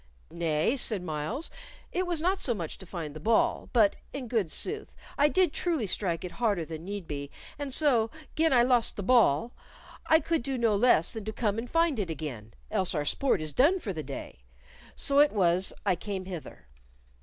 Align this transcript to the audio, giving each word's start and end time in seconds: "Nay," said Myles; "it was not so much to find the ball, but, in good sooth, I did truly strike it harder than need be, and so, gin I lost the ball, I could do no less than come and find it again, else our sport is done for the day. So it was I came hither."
"Nay," 0.31 0.75
said 0.77 1.03
Myles; 1.03 1.51
"it 1.91 2.07
was 2.07 2.21
not 2.21 2.39
so 2.39 2.55
much 2.55 2.79
to 2.79 2.87
find 2.87 3.13
the 3.15 3.19
ball, 3.19 3.69
but, 3.71 3.95
in 4.13 4.27
good 4.27 4.49
sooth, 4.49 4.95
I 5.15 5.27
did 5.27 5.53
truly 5.53 5.85
strike 5.85 6.23
it 6.25 6.31
harder 6.31 6.65
than 6.65 6.83
need 6.85 7.05
be, 7.07 7.29
and 7.59 7.71
so, 7.71 8.09
gin 8.35 8.51
I 8.51 8.63
lost 8.63 8.95
the 8.95 9.03
ball, 9.03 9.53
I 10.07 10.19
could 10.19 10.41
do 10.41 10.57
no 10.57 10.75
less 10.75 11.13
than 11.13 11.23
come 11.25 11.59
and 11.59 11.69
find 11.69 11.99
it 11.99 12.09
again, 12.09 12.55
else 12.71 12.95
our 12.95 13.05
sport 13.05 13.41
is 13.41 13.53
done 13.53 13.79
for 13.79 13.93
the 13.93 14.01
day. 14.01 14.41
So 14.95 15.19
it 15.19 15.31
was 15.33 15.71
I 15.85 15.95
came 15.95 16.25
hither." 16.25 16.65